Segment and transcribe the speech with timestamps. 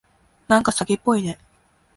[0.47, 1.37] なんか詐欺っぽいね。